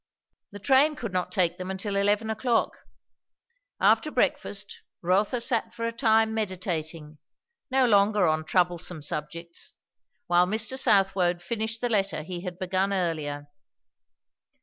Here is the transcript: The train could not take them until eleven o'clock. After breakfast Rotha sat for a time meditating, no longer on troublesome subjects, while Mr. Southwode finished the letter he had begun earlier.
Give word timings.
The 0.51 0.57
train 0.57 0.95
could 0.95 1.13
not 1.13 1.31
take 1.31 1.59
them 1.59 1.69
until 1.69 1.95
eleven 1.95 2.31
o'clock. 2.31 2.87
After 3.79 4.09
breakfast 4.09 4.81
Rotha 5.03 5.39
sat 5.39 5.75
for 5.75 5.85
a 5.85 5.91
time 5.91 6.33
meditating, 6.33 7.19
no 7.69 7.85
longer 7.85 8.25
on 8.25 8.43
troublesome 8.43 9.03
subjects, 9.03 9.73
while 10.25 10.47
Mr. 10.47 10.75
Southwode 10.75 11.43
finished 11.43 11.81
the 11.81 11.89
letter 11.89 12.23
he 12.23 12.41
had 12.41 12.57
begun 12.57 12.91
earlier. 12.91 13.45